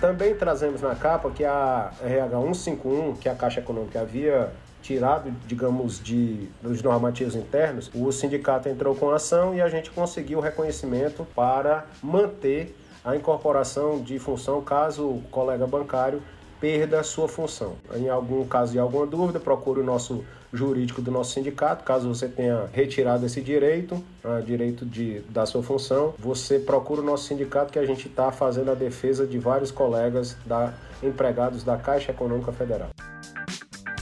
Também 0.00 0.34
trazemos 0.34 0.80
na 0.80 0.94
capa 0.94 1.30
que 1.30 1.44
a 1.44 1.92
RH 2.02 2.40
151, 2.40 3.16
que 3.16 3.28
a 3.28 3.34
Caixa 3.34 3.60
Econômica 3.60 4.00
havia 4.00 4.50
tirado, 4.82 5.30
digamos, 5.46 6.02
de, 6.02 6.48
dos 6.62 6.82
normativos 6.82 7.34
internos, 7.34 7.90
o 7.94 8.10
sindicato 8.10 8.68
entrou 8.68 8.94
com 8.94 9.10
ação 9.10 9.54
e 9.54 9.60
a 9.60 9.68
gente 9.68 9.90
conseguiu 9.90 10.38
o 10.38 10.40
reconhecimento 10.42 11.26
para 11.34 11.86
manter 12.02 12.74
a 13.04 13.16
incorporação 13.16 14.00
de 14.02 14.18
função 14.18 14.62
caso 14.62 15.06
o 15.06 15.22
colega 15.30 15.66
bancário 15.66 16.22
perda 16.60 17.02
sua 17.02 17.26
função. 17.26 17.76
Em 17.96 18.08
algum 18.08 18.46
caso 18.46 18.72
de 18.72 18.78
alguma 18.78 19.06
dúvida, 19.06 19.40
procure 19.40 19.80
o 19.80 19.84
nosso 19.84 20.22
jurídico 20.52 21.00
do 21.00 21.10
nosso 21.10 21.32
sindicato. 21.32 21.84
Caso 21.84 22.08
você 22.08 22.28
tenha 22.28 22.68
retirado 22.72 23.24
esse 23.24 23.40
direito, 23.40 23.94
uh, 24.22 24.42
direito 24.44 24.84
de, 24.84 25.20
da 25.30 25.46
sua 25.46 25.62
função, 25.62 26.14
você 26.18 26.58
procura 26.58 27.00
o 27.00 27.04
nosso 27.04 27.24
sindicato 27.24 27.72
que 27.72 27.78
a 27.78 27.86
gente 27.86 28.08
está 28.08 28.30
fazendo 28.30 28.70
a 28.70 28.74
defesa 28.74 29.26
de 29.26 29.38
vários 29.38 29.70
colegas 29.70 30.36
da, 30.44 30.74
empregados 31.02 31.64
da 31.64 31.76
Caixa 31.78 32.10
Econômica 32.10 32.52
Federal. 32.52 32.90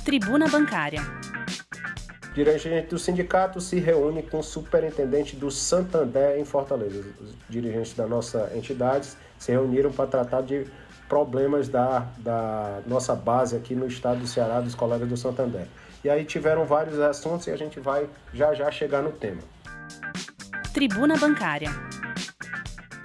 Tribuna 0.05 0.49
Bancária. 0.49 1.03
Dirigente 2.39 2.87
do 2.87 3.01
sindicato 3.01 3.61
se 3.61 3.81
reúne 3.81 4.23
com 4.23 4.39
o 4.39 4.43
superintendente 4.45 5.35
do 5.35 5.51
Santander 5.51 6.39
em 6.39 6.45
Fortaleza. 6.45 7.05
Os 7.21 7.35
dirigentes 7.49 7.95
da 7.95 8.07
nossa 8.07 8.53
entidade 8.55 9.09
se 9.37 9.51
reuniram 9.51 9.91
para 9.91 10.07
tratar 10.07 10.43
de 10.43 10.65
problemas 11.09 11.69
da, 11.69 12.07
da 12.19 12.81
nossa 12.87 13.13
base 13.17 13.57
aqui 13.57 13.75
no 13.75 13.89
estado 13.89 14.21
do 14.21 14.27
Ceará, 14.29 14.61
dos 14.61 14.77
colegas 14.77 15.09
do 15.09 15.17
Santander. 15.17 15.67
E 16.05 16.09
aí 16.09 16.25
tiveram 16.25 16.65
vários 16.65 17.01
assuntos 17.01 17.49
e 17.49 17.51
a 17.51 17.57
gente 17.57 17.81
vai 17.81 18.09
já 18.33 18.55
já 18.55 18.71
chegar 18.71 19.03
no 19.03 19.11
tema. 19.11 19.41
Tribuna 20.73 21.17
Bancária. 21.17 21.71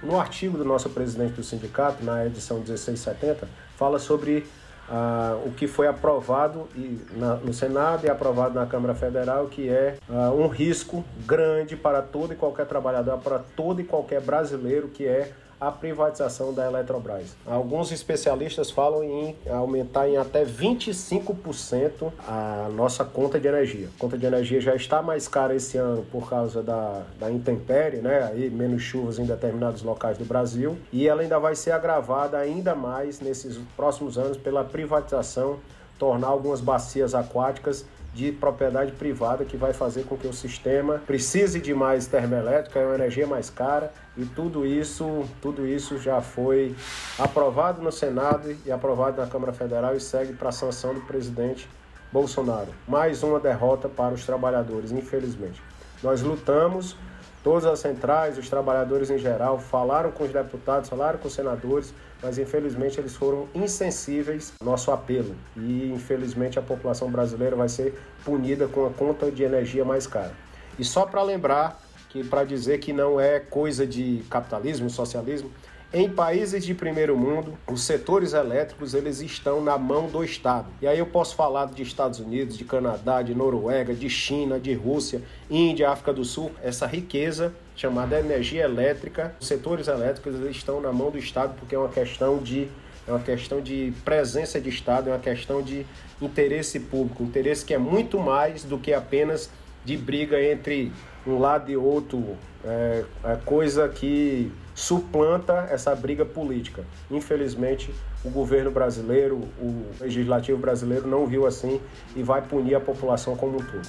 No 0.00 0.20
artigo 0.20 0.56
do 0.56 0.64
nosso 0.64 0.88
presidente 0.90 1.32
do 1.32 1.42
sindicato, 1.42 2.04
na 2.04 2.24
edição 2.24 2.58
1670, 2.58 3.48
fala 3.76 3.98
sobre 3.98 4.46
ah, 4.88 5.38
o 5.44 5.50
que 5.50 5.66
foi 5.66 5.86
aprovado 5.86 6.68
e, 6.74 7.00
na, 7.12 7.36
no 7.36 7.52
Senado 7.52 8.06
e 8.06 8.10
aprovado 8.10 8.54
na 8.54 8.66
Câmara 8.66 8.94
Federal, 8.94 9.46
que 9.46 9.68
é 9.68 9.96
ah, 10.10 10.30
um 10.30 10.46
risco 10.48 11.04
grande 11.26 11.76
para 11.76 12.02
todo 12.02 12.32
e 12.32 12.36
qualquer 12.36 12.66
trabalhador, 12.66 13.18
para 13.18 13.38
todo 13.38 13.80
e 13.80 13.84
qualquer 13.84 14.20
brasileiro, 14.20 14.88
que 14.88 15.06
é 15.06 15.32
a 15.66 15.72
privatização 15.72 16.52
da 16.52 16.66
Eletrobras. 16.66 17.34
Alguns 17.46 17.90
especialistas 17.90 18.70
falam 18.70 19.02
em 19.02 19.36
aumentar 19.50 20.08
em 20.08 20.16
até 20.16 20.44
25% 20.44 22.12
a 22.28 22.68
nossa 22.74 23.04
conta 23.04 23.40
de 23.40 23.48
energia. 23.48 23.88
A 23.96 23.98
conta 23.98 24.18
de 24.18 24.26
energia 24.26 24.60
já 24.60 24.74
está 24.74 25.00
mais 25.00 25.26
cara 25.26 25.54
esse 25.54 25.78
ano 25.78 26.04
por 26.12 26.28
causa 26.28 26.62
da, 26.62 27.02
da 27.18 27.30
intempérie, 27.30 28.00
né? 28.00 28.30
Aí 28.30 28.50
menos 28.50 28.82
chuvas 28.82 29.18
em 29.18 29.24
determinados 29.24 29.82
locais 29.82 30.18
do 30.18 30.24
Brasil 30.24 30.76
e 30.92 31.08
ela 31.08 31.22
ainda 31.22 31.38
vai 31.38 31.54
ser 31.54 31.70
agravada 31.70 32.36
ainda 32.36 32.74
mais 32.74 33.20
nesses 33.20 33.58
próximos 33.76 34.18
anos 34.18 34.36
pela 34.36 34.64
privatização, 34.64 35.58
tornar 35.98 36.28
algumas 36.28 36.60
bacias 36.60 37.14
aquáticas 37.14 37.86
de 38.14 38.30
propriedade 38.30 38.92
privada 38.92 39.44
que 39.44 39.56
vai 39.56 39.72
fazer 39.72 40.04
com 40.04 40.16
que 40.16 40.26
o 40.26 40.32
sistema 40.32 41.02
precise 41.04 41.60
de 41.60 41.74
mais 41.74 42.06
termoelétrica, 42.06 42.78
é 42.78 42.86
uma 42.86 42.94
energia 42.94 43.26
mais 43.26 43.50
cara 43.50 43.92
e 44.16 44.24
tudo 44.24 44.64
isso, 44.64 45.24
tudo 45.42 45.66
isso 45.66 45.98
já 45.98 46.20
foi 46.20 46.76
aprovado 47.18 47.82
no 47.82 47.90
Senado 47.90 48.56
e 48.64 48.70
aprovado 48.70 49.20
na 49.20 49.26
Câmara 49.26 49.52
Federal 49.52 49.96
e 49.96 50.00
segue 50.00 50.32
para 50.32 50.50
a 50.50 50.52
sanção 50.52 50.94
do 50.94 51.00
presidente 51.00 51.68
Bolsonaro. 52.12 52.68
Mais 52.86 53.24
uma 53.24 53.40
derrota 53.40 53.88
para 53.88 54.14
os 54.14 54.24
trabalhadores, 54.24 54.92
infelizmente. 54.92 55.60
Nós 56.00 56.22
lutamos, 56.22 56.96
todas 57.42 57.66
as 57.66 57.80
centrais, 57.80 58.38
os 58.38 58.48
trabalhadores 58.48 59.10
em 59.10 59.18
geral, 59.18 59.58
falaram 59.58 60.12
com 60.12 60.22
os 60.22 60.32
deputados, 60.32 60.88
falaram 60.88 61.18
com 61.18 61.26
os 61.26 61.34
senadores, 61.34 61.92
mas 62.24 62.38
infelizmente 62.38 62.98
eles 62.98 63.14
foram 63.14 63.46
insensíveis 63.54 64.54
ao 64.58 64.66
nosso 64.66 64.90
apelo. 64.90 65.36
E 65.54 65.92
infelizmente 65.94 66.58
a 66.58 66.62
população 66.62 67.10
brasileira 67.10 67.54
vai 67.54 67.68
ser 67.68 68.00
punida 68.24 68.66
com 68.66 68.86
a 68.86 68.90
conta 68.90 69.30
de 69.30 69.42
energia 69.42 69.84
mais 69.84 70.06
cara. 70.06 70.32
E 70.78 70.84
só 70.84 71.04
para 71.04 71.22
lembrar 71.22 71.78
que 72.08 72.24
para 72.24 72.42
dizer 72.42 72.78
que 72.78 72.94
não 72.94 73.20
é 73.20 73.38
coisa 73.38 73.86
de 73.86 74.24
capitalismo, 74.30 74.88
socialismo, 74.88 75.50
em 75.92 76.08
países 76.08 76.64
de 76.64 76.74
primeiro 76.74 77.16
mundo, 77.16 77.58
os 77.70 77.82
setores 77.82 78.32
elétricos 78.32 78.94
eles 78.94 79.20
estão 79.20 79.62
na 79.62 79.76
mão 79.76 80.08
do 80.08 80.24
Estado. 80.24 80.66
E 80.80 80.86
aí 80.86 80.98
eu 80.98 81.06
posso 81.06 81.36
falar 81.36 81.66
de 81.66 81.82
Estados 81.82 82.20
Unidos, 82.20 82.56
de 82.56 82.64
Canadá, 82.64 83.20
de 83.20 83.34
Noruega, 83.34 83.94
de 83.94 84.08
China, 84.08 84.58
de 84.58 84.72
Rússia, 84.72 85.22
Índia, 85.50 85.90
África 85.90 86.12
do 86.12 86.24
Sul. 86.24 86.50
Essa 86.62 86.86
riqueza 86.86 87.54
chamada 87.76 88.18
energia 88.18 88.64
elétrica, 88.64 89.34
os 89.40 89.46
setores 89.46 89.88
elétricos 89.88 90.34
estão 90.54 90.80
na 90.80 90.92
mão 90.92 91.10
do 91.10 91.18
Estado 91.18 91.54
porque 91.58 91.74
é 91.74 91.78
uma 91.78 91.88
questão 91.88 92.38
de 92.38 92.68
é 93.06 93.10
uma 93.10 93.20
questão 93.20 93.60
de 93.60 93.92
presença 94.02 94.58
de 94.58 94.70
Estado, 94.70 95.10
é 95.10 95.12
uma 95.12 95.18
questão 95.18 95.60
de 95.60 95.84
interesse 96.22 96.80
público, 96.80 97.22
interesse 97.22 97.62
que 97.62 97.74
é 97.74 97.78
muito 97.78 98.18
mais 98.18 98.64
do 98.64 98.78
que 98.78 98.94
apenas 98.94 99.50
de 99.84 99.94
briga 99.94 100.42
entre 100.42 100.90
um 101.26 101.38
lado 101.38 101.70
e 101.70 101.76
outro, 101.76 102.36
é, 102.64 103.04
é 103.24 103.36
coisa 103.44 103.88
que 103.88 104.50
suplanta 104.74 105.68
essa 105.70 105.94
briga 105.94 106.24
política. 106.24 106.84
Infelizmente, 107.10 107.94
o 108.24 108.30
governo 108.30 108.70
brasileiro, 108.70 109.36
o 109.60 109.86
legislativo 110.00 110.58
brasileiro 110.58 111.06
não 111.06 111.26
viu 111.26 111.46
assim 111.46 111.80
e 112.16 112.22
vai 112.22 112.42
punir 112.42 112.74
a 112.74 112.80
população 112.80 113.36
como 113.36 113.56
um 113.56 113.64
todo. 113.64 113.88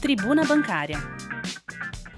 Tribuna 0.00 0.44
Bancária. 0.44 0.98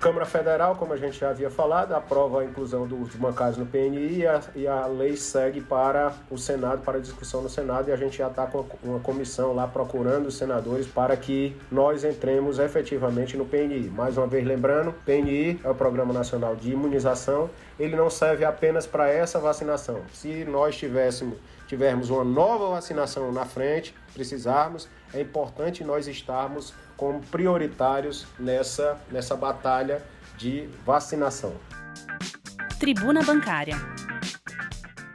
Câmara 0.00 0.24
Federal, 0.24 0.76
como 0.76 0.94
a 0.94 0.96
gente 0.96 1.20
já 1.20 1.28
havia 1.28 1.50
falado, 1.50 1.92
aprova 1.92 2.40
a 2.40 2.44
inclusão 2.44 2.86
dos 2.86 3.14
bancários 3.16 3.58
no 3.58 3.66
PNI 3.66 4.20
e 4.20 4.26
a, 4.26 4.40
e 4.56 4.66
a 4.66 4.86
lei 4.86 5.14
segue 5.14 5.60
para 5.60 6.14
o 6.30 6.38
Senado, 6.38 6.82
para 6.82 6.98
discussão 6.98 7.42
no 7.42 7.50
Senado, 7.50 7.90
e 7.90 7.92
a 7.92 7.96
gente 7.96 8.16
já 8.16 8.28
está 8.28 8.46
com 8.46 8.64
uma 8.82 8.98
comissão 9.00 9.54
lá 9.54 9.68
procurando 9.68 10.28
os 10.28 10.38
senadores 10.38 10.86
para 10.86 11.14
que 11.18 11.54
nós 11.70 12.02
entremos 12.02 12.58
efetivamente 12.58 13.36
no 13.36 13.44
PNI. 13.44 13.90
Mais 13.90 14.16
uma 14.16 14.26
vez 14.26 14.42
lembrando, 14.46 14.94
PNI 15.04 15.60
é 15.62 15.68
o 15.68 15.74
Programa 15.74 16.14
Nacional 16.14 16.56
de 16.56 16.72
Imunização, 16.72 17.50
ele 17.78 17.94
não 17.94 18.08
serve 18.08 18.42
apenas 18.42 18.86
para 18.86 19.10
essa 19.10 19.38
vacinação. 19.38 20.00
Se 20.14 20.46
nós 20.46 20.78
tivéssemos 20.78 21.36
tivermos 21.70 22.10
uma 22.10 22.24
nova 22.24 22.70
vacinação 22.70 23.30
na 23.30 23.44
frente, 23.44 23.94
precisarmos, 24.12 24.88
é 25.14 25.20
importante 25.20 25.84
nós 25.84 26.08
estarmos 26.08 26.74
como 26.96 27.20
prioritários 27.20 28.26
nessa, 28.40 28.98
nessa 29.08 29.36
batalha 29.36 30.02
de 30.36 30.68
vacinação. 30.84 31.52
Tribuna 32.80 33.22
Bancária. 33.22 33.76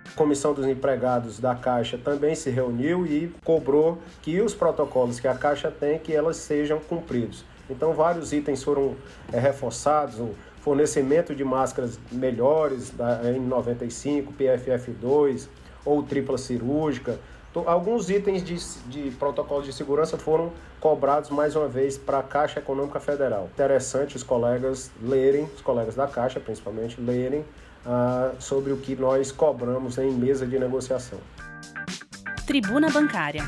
A 0.07 0.15
Comissão 0.15 0.53
dos 0.53 0.65
Empregados 0.65 1.41
da 1.41 1.55
Caixa 1.55 1.97
também 1.97 2.35
se 2.35 2.49
reuniu 2.49 3.05
e 3.05 3.35
cobrou 3.43 4.01
que 4.21 4.39
os 4.39 4.55
protocolos 4.55 5.19
que 5.19 5.27
a 5.27 5.35
Caixa 5.35 5.69
tem, 5.69 5.99
que 5.99 6.13
elas 6.13 6.37
sejam 6.37 6.79
cumpridos. 6.79 7.43
Então, 7.69 7.93
vários 7.93 8.31
itens 8.31 8.63
foram 8.63 8.95
é, 9.33 9.39
reforçados, 9.39 10.21
o 10.21 10.33
fornecimento 10.61 11.35
de 11.35 11.43
máscaras 11.43 11.99
melhores 12.13 12.91
da 12.91 13.21
N95, 13.23 14.27
PFF2, 14.39 15.49
ou 15.85 16.03
tripla 16.03 16.37
cirúrgica. 16.37 17.19
Alguns 17.65 18.09
itens 18.09 18.43
de, 18.43 18.57
de 18.89 19.11
protocolo 19.11 19.63
de 19.63 19.71
segurança 19.71 20.17
foram 20.17 20.51
cobrados 20.79 21.29
mais 21.29 21.55
uma 21.55 21.69
vez 21.69 21.97
para 21.97 22.19
a 22.19 22.23
Caixa 22.23 22.59
Econômica 22.59 22.99
Federal. 22.99 23.49
Interessante 23.53 24.17
os 24.17 24.23
colegas 24.23 24.91
lerem, 25.01 25.45
os 25.55 25.61
colegas 25.61 25.95
da 25.95 26.05
Caixa 26.05 26.39
principalmente, 26.39 26.99
lerem 26.99 27.45
ah, 27.85 28.33
sobre 28.39 28.73
o 28.73 28.77
que 28.77 28.95
nós 28.95 29.31
cobramos 29.31 29.97
em 29.97 30.11
mesa 30.11 30.45
de 30.45 30.59
negociação. 30.59 31.19
Tribuna 32.45 32.89
Bancária. 32.89 33.43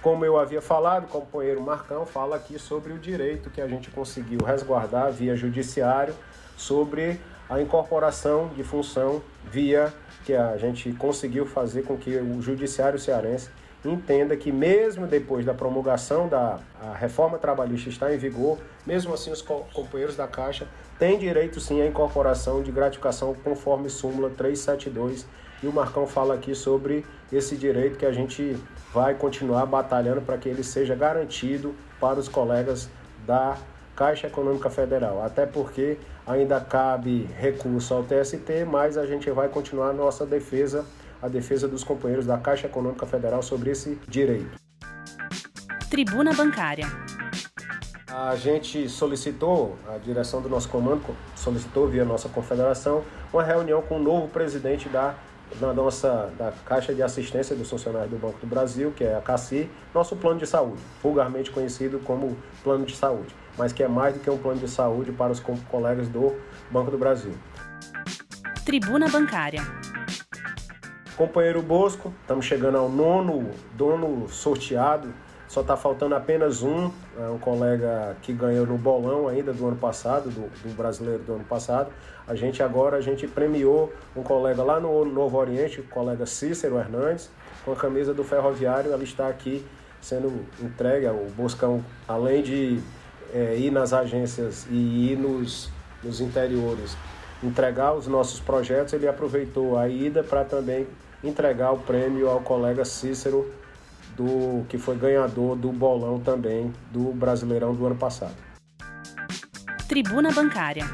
Como 0.00 0.24
eu 0.24 0.38
havia 0.38 0.62
falado, 0.62 1.04
o 1.04 1.08
companheiro 1.08 1.60
Marcão 1.60 2.06
fala 2.06 2.36
aqui 2.36 2.58
sobre 2.58 2.92
o 2.92 2.98
direito 2.98 3.50
que 3.50 3.60
a 3.60 3.68
gente 3.68 3.90
conseguiu 3.90 4.38
resguardar 4.40 5.12
via 5.12 5.36
judiciário 5.36 6.14
sobre 6.56 7.20
a 7.50 7.60
incorporação 7.60 8.48
de 8.56 8.62
função 8.62 9.20
via 9.44 9.92
que 10.26 10.34
a 10.34 10.56
gente 10.56 10.92
conseguiu 10.94 11.46
fazer 11.46 11.84
com 11.84 11.96
que 11.96 12.16
o 12.16 12.42
judiciário 12.42 12.98
cearense 12.98 13.48
entenda 13.84 14.36
que 14.36 14.50
mesmo 14.50 15.06
depois 15.06 15.46
da 15.46 15.54
promulgação 15.54 16.26
da 16.28 16.58
reforma 16.98 17.38
trabalhista 17.38 17.88
estar 17.88 18.12
em 18.12 18.18
vigor, 18.18 18.58
mesmo 18.84 19.14
assim 19.14 19.30
os 19.30 19.40
companheiros 19.40 20.16
da 20.16 20.26
Caixa 20.26 20.66
têm 20.98 21.16
direito 21.16 21.60
sim 21.60 21.80
à 21.80 21.86
incorporação 21.86 22.60
de 22.60 22.72
gratificação 22.72 23.36
conforme 23.44 23.88
súmula 23.88 24.28
372 24.30 25.24
e 25.62 25.68
o 25.68 25.72
Marcão 25.72 26.08
fala 26.08 26.34
aqui 26.34 26.56
sobre 26.56 27.06
esse 27.32 27.56
direito 27.56 27.96
que 27.96 28.04
a 28.04 28.12
gente 28.12 28.56
vai 28.92 29.14
continuar 29.14 29.64
batalhando 29.66 30.22
para 30.22 30.36
que 30.36 30.48
ele 30.48 30.64
seja 30.64 30.96
garantido 30.96 31.72
para 32.00 32.18
os 32.18 32.28
colegas 32.28 32.90
da 33.24 33.56
Caixa 33.96 34.26
Econômica 34.26 34.68
Federal, 34.68 35.24
até 35.24 35.46
porque 35.46 35.96
ainda 36.26 36.60
cabe 36.60 37.26
recurso 37.38 37.94
ao 37.94 38.04
TST, 38.04 38.66
mas 38.70 38.98
a 38.98 39.06
gente 39.06 39.30
vai 39.30 39.48
continuar 39.48 39.88
a 39.88 39.92
nossa 39.94 40.26
defesa, 40.26 40.84
a 41.22 41.28
defesa 41.28 41.66
dos 41.66 41.82
companheiros 41.82 42.26
da 42.26 42.36
Caixa 42.36 42.66
Econômica 42.66 43.06
Federal 43.06 43.42
sobre 43.42 43.70
esse 43.70 43.98
direito. 44.06 44.60
Tribuna 45.88 46.34
Bancária. 46.34 46.86
A 48.06 48.36
gente 48.36 48.88
solicitou, 48.88 49.76
a 49.88 49.98
direção 49.98 50.42
do 50.42 50.48
nosso 50.48 50.68
comando 50.68 51.02
solicitou 51.34 51.88
via 51.88 52.04
nossa 52.04 52.28
confederação, 52.28 53.02
uma 53.32 53.42
reunião 53.42 53.80
com 53.82 53.96
o 53.96 54.02
novo 54.02 54.28
presidente 54.28 54.88
da 54.88 55.14
da 55.60 55.72
nossa 55.72 56.30
da 56.38 56.52
Caixa 56.64 56.94
de 56.94 57.02
Assistência 57.02 57.54
dos 57.54 57.70
Funcionários 57.70 58.10
do 58.10 58.18
Banco 58.18 58.38
do 58.40 58.46
Brasil, 58.46 58.92
que 58.94 59.04
é 59.04 59.14
a 59.14 59.20
CACI, 59.20 59.70
nosso 59.94 60.16
plano 60.16 60.38
de 60.40 60.46
saúde, 60.46 60.82
vulgarmente 61.02 61.50
conhecido 61.50 61.98
como 62.00 62.36
plano 62.62 62.84
de 62.84 62.94
saúde 62.94 63.34
mas 63.56 63.72
que 63.72 63.82
é 63.82 63.88
mais 63.88 64.14
do 64.14 64.20
que 64.20 64.30
um 64.30 64.38
plano 64.38 64.60
de 64.60 64.68
saúde 64.68 65.12
para 65.12 65.32
os 65.32 65.40
colegas 65.40 66.08
do 66.08 66.34
Banco 66.70 66.90
do 66.90 66.98
Brasil. 66.98 67.32
Tribuna 68.64 69.08
Bancária. 69.08 69.62
Companheiro 71.16 71.62
Bosco, 71.62 72.12
estamos 72.20 72.44
chegando 72.44 72.76
ao 72.76 72.90
nono 72.90 73.50
dono 73.74 74.28
sorteado. 74.28 75.14
Só 75.48 75.60
está 75.60 75.76
faltando 75.76 76.14
apenas 76.14 76.62
um, 76.62 76.90
é 77.18 77.28
um 77.28 77.38
colega 77.38 78.16
que 78.22 78.32
ganhou 78.32 78.66
no 78.66 78.76
bolão 78.76 79.28
ainda 79.28 79.52
do 79.52 79.66
ano 79.66 79.76
passado, 79.76 80.28
do, 80.28 80.48
do, 80.48 80.74
brasileiro 80.76 81.22
do 81.22 81.34
ano 81.34 81.44
passado. 81.44 81.90
A 82.26 82.34
gente 82.34 82.62
agora 82.62 82.96
a 82.96 83.00
gente 83.00 83.28
premiou 83.28 83.92
um 84.16 84.22
colega 84.22 84.62
lá 84.62 84.80
no 84.80 85.04
Novo 85.04 85.38
Oriente, 85.38 85.80
o 85.80 85.84
colega 85.84 86.26
Cícero 86.26 86.78
Hernandes, 86.78 87.30
com 87.64 87.72
a 87.72 87.76
camisa 87.76 88.12
do 88.12 88.24
Ferroviário. 88.24 88.92
Ela 88.92 89.04
está 89.04 89.28
aqui 89.28 89.64
sendo 90.00 90.44
entregue. 90.60 91.06
O 91.06 91.30
Boscão, 91.36 91.84
além 92.08 92.42
de 92.42 92.80
é, 93.32 93.56
ir 93.56 93.70
nas 93.70 93.92
agências 93.92 94.66
e 94.68 95.12
ir 95.12 95.16
nos, 95.16 95.70
nos 96.02 96.20
interiores 96.20 96.96
entregar 97.42 97.94
os 97.94 98.06
nossos 98.06 98.40
projetos, 98.40 98.92
ele 98.92 99.06
aproveitou 99.06 99.78
a 99.78 99.88
ida 99.88 100.22
para 100.22 100.44
também 100.44 100.86
entregar 101.22 101.72
o 101.72 101.78
prêmio 101.78 102.28
ao 102.28 102.40
colega 102.40 102.84
Cícero, 102.84 103.50
do 104.16 104.64
que 104.68 104.78
foi 104.78 104.96
ganhador 104.96 105.54
do 105.54 105.70
bolão 105.70 106.18
também 106.18 106.72
do 106.90 107.12
Brasileirão 107.12 107.74
do 107.74 107.86
ano 107.86 107.96
passado. 107.96 108.34
Tribuna 109.86 110.32
Bancária. 110.32 110.84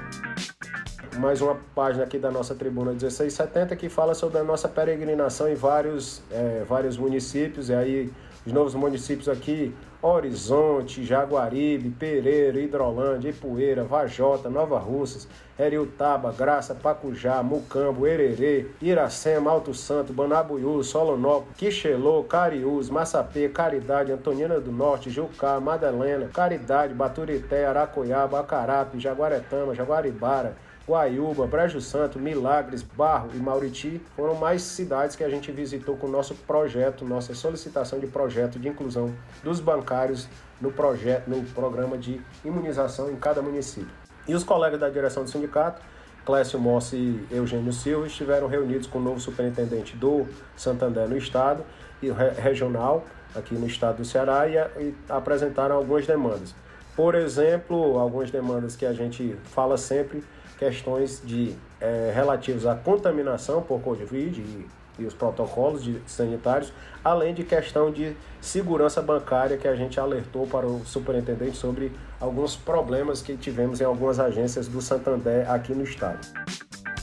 Mais 1.18 1.40
uma 1.40 1.56
página 1.74 2.04
aqui 2.04 2.18
da 2.18 2.30
nossa 2.30 2.54
Tribuna 2.54 2.90
1670 2.90 3.76
que 3.76 3.88
fala 3.88 4.14
sobre 4.14 4.38
a 4.38 4.42
nossa 4.42 4.68
peregrinação 4.68 5.48
em 5.48 5.54
vários, 5.54 6.22
é, 6.30 6.64
vários 6.68 6.96
municípios. 6.96 7.68
E 7.68 7.74
aí, 7.74 8.12
os 8.44 8.52
novos 8.52 8.74
municípios 8.74 9.28
aqui, 9.28 9.74
Horizonte, 10.02 11.04
Jaguaribe, 11.04 11.90
Pereira, 11.90 12.58
Hidrolândia, 12.58 13.30
Ipueira, 13.30 13.84
Vajota, 13.84 14.50
Nova 14.50 14.76
Russas, 14.76 15.28
Heriutaba, 15.56 16.32
Graça, 16.32 16.74
Pacujá, 16.74 17.40
Mucambo, 17.40 18.04
Ererê, 18.04 18.66
Iracema, 18.80 19.52
Alto 19.52 19.72
Santo, 19.72 20.12
Banabuiú, 20.12 20.82
Solonópolis, 20.82 21.56
Quixelô, 21.56 22.24
Cariús, 22.24 22.90
Massapê, 22.90 23.48
Caridade, 23.48 24.10
Antonina 24.10 24.58
do 24.58 24.72
Norte, 24.72 25.08
Jucá, 25.08 25.60
Madalena, 25.60 26.28
Caridade, 26.34 26.92
Baturité, 26.92 27.64
Aracoiaba, 27.64 28.40
Acarape, 28.40 28.98
Jaguaretama, 28.98 29.72
Jaguaribara, 29.72 30.56
Guaiúba, 30.86 31.46
Brejo 31.46 31.80
Santo, 31.80 32.18
Milagres, 32.18 32.82
Barro 32.82 33.30
e 33.34 33.36
Mauriti 33.36 34.00
foram 34.16 34.34
mais 34.34 34.62
cidades 34.62 35.14
que 35.14 35.22
a 35.22 35.28
gente 35.28 35.52
visitou 35.52 35.96
com 35.96 36.08
o 36.08 36.10
nosso 36.10 36.34
projeto, 36.34 37.04
nossa 37.04 37.34
solicitação 37.34 38.00
de 38.00 38.08
projeto 38.08 38.58
de 38.58 38.68
inclusão 38.68 39.14
dos 39.44 39.60
bancários 39.60 40.28
no, 40.60 40.72
projeto, 40.72 41.28
no 41.28 41.42
programa 41.50 41.96
de 41.96 42.20
imunização 42.44 43.10
em 43.10 43.16
cada 43.16 43.40
município. 43.40 43.90
E 44.26 44.34
os 44.34 44.42
colegas 44.42 44.80
da 44.80 44.88
direção 44.88 45.22
do 45.22 45.30
sindicato, 45.30 45.80
Clécio 46.26 46.58
Mossi 46.58 46.96
e 46.96 47.28
Eugênio 47.30 47.72
Silva, 47.72 48.06
estiveram 48.06 48.48
reunidos 48.48 48.86
com 48.88 48.98
o 48.98 49.02
novo 49.02 49.20
superintendente 49.20 49.96
do 49.96 50.26
Santander 50.56 51.08
no 51.08 51.16
estado 51.16 51.64
e 52.02 52.10
regional, 52.10 53.04
aqui 53.34 53.54
no 53.54 53.66
estado 53.66 53.98
do 53.98 54.04
Ceará, 54.04 54.48
e, 54.48 54.56
e 54.80 54.94
apresentaram 55.08 55.76
algumas 55.76 56.06
demandas. 56.06 56.54
Por 56.94 57.14
exemplo, 57.14 57.98
algumas 57.98 58.30
demandas 58.30 58.76
que 58.76 58.84
a 58.84 58.92
gente 58.92 59.36
fala 59.44 59.76
sempre 59.76 60.22
questões 60.62 61.20
de 61.24 61.56
é, 61.80 62.12
relativos 62.14 62.66
à 62.66 62.76
contaminação 62.76 63.60
por 63.60 63.80
Covid 63.80 64.40
e, 64.40 64.66
e 64.96 65.04
os 65.04 65.12
protocolos 65.12 65.82
de, 65.82 66.00
sanitários, 66.06 66.72
além 67.02 67.34
de 67.34 67.42
questão 67.42 67.90
de 67.90 68.16
segurança 68.40 69.02
bancária 69.02 69.56
que 69.56 69.66
a 69.66 69.74
gente 69.74 69.98
alertou 69.98 70.46
para 70.46 70.64
o 70.64 70.84
superintendente 70.86 71.56
sobre 71.56 71.90
alguns 72.20 72.54
problemas 72.54 73.20
que 73.20 73.36
tivemos 73.36 73.80
em 73.80 73.84
algumas 73.84 74.20
agências 74.20 74.68
do 74.68 74.80
Santander 74.80 75.50
aqui 75.50 75.74
no 75.74 75.82
estado. 75.82 76.20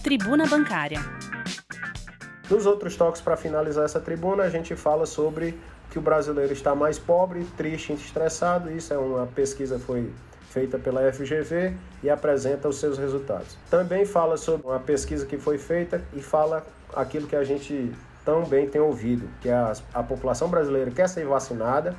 Tribuna 0.02 0.48
Bancária. 0.48 1.02
Nos 2.50 2.66
outros 2.66 2.96
toques, 2.96 3.20
para 3.20 3.36
finalizar 3.36 3.84
essa 3.84 4.00
tribuna, 4.00 4.44
a 4.44 4.50
gente 4.50 4.74
fala 4.74 5.06
sobre 5.06 5.60
que 5.92 6.00
o 6.00 6.02
brasileiro 6.02 6.54
está 6.54 6.74
mais 6.74 6.98
pobre, 6.98 7.44
triste 7.58 7.92
estressado. 7.92 8.72
Isso 8.72 8.94
é 8.94 8.98
uma 8.98 9.28
pesquisa 9.28 9.78
foi 9.78 10.10
feita 10.50 10.78
pela 10.78 11.12
FGV 11.12 11.74
e 12.04 12.10
apresenta 12.10 12.68
os 12.68 12.78
seus 12.78 12.98
resultados. 12.98 13.58
Também 13.70 14.06
fala 14.06 14.36
sobre 14.36 14.68
uma 14.68 14.80
pesquisa 14.80 15.26
que 15.26 15.38
foi 15.38 15.58
feita 15.58 16.04
e 16.14 16.22
fala 16.22 16.66
aquilo 16.94 17.28
que 17.28 17.36
a 17.36 17.44
gente 17.44 17.92
tão 18.26 18.44
bem 18.44 18.68
tem 18.68 18.82
ouvido, 18.82 19.30
que 19.42 19.50
a, 19.50 19.74
a 19.94 20.04
população 20.04 20.50
brasileira 20.50 20.92
quer 20.92 21.08
ser 21.08 21.26
vacinada 21.26 21.96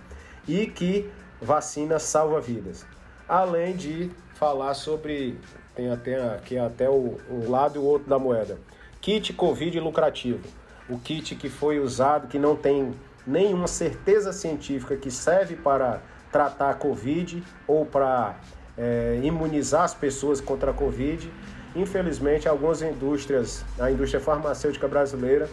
e 0.47 0.67
que 0.67 1.11
vacina 1.41 1.99
salva 1.99 2.41
vidas. 2.41 2.85
Além 3.29 3.77
de 3.77 4.11
falar 4.35 4.75
sobre, 4.75 5.39
tem 5.75 5.91
até 5.91 6.35
aqui 6.35 6.59
até 6.59 6.89
o, 6.91 7.19
um 7.31 7.49
lado 7.49 7.77
e 7.77 7.79
o 7.79 7.85
outro 7.85 8.09
da 8.09 8.19
moeda, 8.19 8.59
kit 9.01 9.33
Covid 9.33 9.79
lucrativo. 9.81 10.41
O 10.89 10.99
kit 10.99 11.37
que 11.37 11.49
foi 11.49 11.79
usado, 11.79 12.27
que 12.27 12.39
não 12.39 12.57
tem 12.57 12.93
nenhuma 13.25 13.69
certeza 13.69 14.33
científica 14.33 14.97
que 14.97 15.11
serve 15.11 15.55
para 15.55 16.03
tratar 16.31 16.71
a 16.71 16.75
Covid 16.75 17.43
ou 17.67 17.85
para 17.85 18.37
é, 18.77 19.21
imunizar 19.23 19.83
as 19.83 19.95
pessoas 19.95 20.41
contra 20.41 20.71
a 20.71 20.75
Covid. 20.75 21.31
Infelizmente, 21.75 22.49
algumas 22.49 22.83
indústrias, 22.83 23.65
a 23.79 23.91
indústria 23.91 24.21
farmacêutica 24.21 24.89
brasileira, 24.89 25.49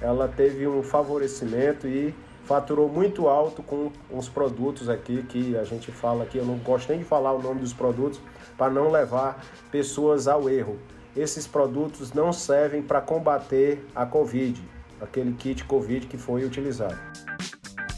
ela 0.00 0.28
teve 0.28 0.66
um 0.66 0.82
favorecimento 0.82 1.86
e 1.86 2.14
faturou 2.44 2.88
muito 2.88 3.28
alto 3.28 3.62
com 3.62 3.90
os 4.10 4.28
produtos 4.28 4.88
aqui 4.88 5.22
que 5.22 5.56
a 5.56 5.64
gente 5.64 5.90
fala 5.92 6.24
aqui. 6.24 6.38
Eu 6.38 6.44
não 6.44 6.56
gosto 6.58 6.90
nem 6.90 6.98
de 6.98 7.04
falar 7.04 7.32
o 7.32 7.40
nome 7.40 7.60
dos 7.60 7.72
produtos 7.72 8.20
para 8.58 8.70
não 8.70 8.90
levar 8.90 9.42
pessoas 9.70 10.26
ao 10.26 10.48
erro. 10.50 10.78
Esses 11.16 11.46
produtos 11.46 12.12
não 12.12 12.32
servem 12.32 12.82
para 12.82 13.00
combater 13.00 13.86
a 13.94 14.04
Covid, 14.04 14.60
aquele 15.00 15.32
kit 15.34 15.64
Covid 15.64 16.06
que 16.06 16.16
foi 16.18 16.44
utilizado. 16.44 16.98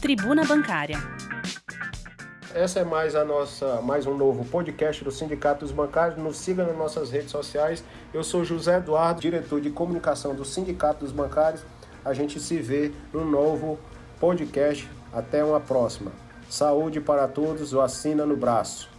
Tribuna 0.01 0.45
Bancária. 0.45 0.97
Essa 2.55 2.79
é 2.79 2.85
mais 2.85 3.15
a 3.15 3.25
nossa, 3.25 3.81
mais 3.81 4.07
um 4.07 4.15
novo 4.15 4.45
podcast 4.45 5.03
do 5.03 5.11
Sindicato 5.11 5.65
dos 5.65 5.73
Bancários. 5.73 6.17
Nos 6.17 6.37
siga 6.37 6.63
nas 6.63 6.77
nossas 6.77 7.11
redes 7.11 7.29
sociais. 7.29 7.83
Eu 8.13 8.23
sou 8.23 8.45
José 8.45 8.77
Eduardo, 8.77 9.19
diretor 9.19 9.59
de 9.59 9.69
comunicação 9.69 10.33
do 10.33 10.45
Sindicato 10.45 11.01
dos 11.01 11.11
Bancários. 11.11 11.65
A 12.05 12.13
gente 12.13 12.39
se 12.39 12.57
vê 12.59 12.93
no 13.11 13.25
novo 13.25 13.77
podcast. 14.21 14.89
Até 15.11 15.43
uma 15.43 15.59
próxima. 15.59 16.13
Saúde 16.49 17.01
para 17.01 17.27
todos, 17.27 17.73
vacina 17.73 18.25
no 18.25 18.37
braço. 18.37 18.89